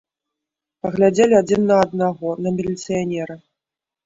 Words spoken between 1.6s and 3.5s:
на аднаго, на міліцыянера.